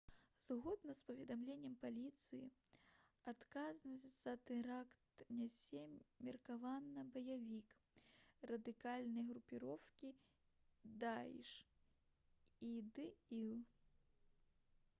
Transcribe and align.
згодна 0.43 0.93
з 0.99 1.03
паведамленнем 1.07 1.73
паліцыі 1.81 2.47
адказнасць 3.31 4.13
за 4.21 4.31
тэракт 4.51 5.21
нясе 5.41 5.83
меркаваны 6.29 7.03
баявік 7.17 7.75
радыкальнай 8.53 9.27
групоўкі 9.29 10.11
даіш 11.05 11.51
іділ 12.73 13.53